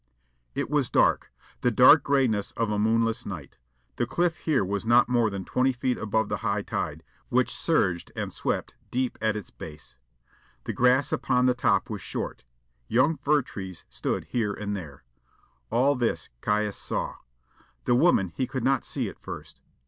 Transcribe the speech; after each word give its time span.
It 0.55 0.71
was 0.71 0.89
dark, 0.89 1.31
the 1.59 1.69
dark 1.69 2.01
grayness 2.01 2.49
of 2.53 2.71
a 2.71 2.79
moonless 2.79 3.23
night. 3.23 3.59
The 3.97 4.07
cliff 4.07 4.35
here 4.37 4.65
was 4.65 4.83
not 4.83 5.07
more 5.07 5.29
than 5.29 5.45
twenty 5.45 5.71
feet 5.71 5.99
above 5.99 6.27
the 6.27 6.37
high 6.37 6.63
tide, 6.63 7.03
which 7.29 7.53
surged 7.55 8.11
and 8.15 8.33
swept 8.33 8.73
deep 8.89 9.15
at 9.21 9.35
its 9.35 9.51
base. 9.51 9.97
The 10.63 10.73
grass 10.73 11.11
upon 11.11 11.45
the 11.45 11.53
top 11.53 11.87
was 11.87 12.01
short; 12.01 12.43
young 12.87 13.15
fir 13.15 13.43
trees 13.43 13.85
stood 13.89 14.23
here 14.23 14.53
and 14.53 14.75
there. 14.75 15.03
All 15.69 15.93
this 15.93 16.29
Caius 16.41 16.77
saw. 16.77 17.17
The 17.85 17.93
woman 17.93 18.33
he 18.35 18.47
could 18.47 18.63
not 18.63 18.83
see 18.83 19.07
at 19.07 19.19
first. 19.19 19.61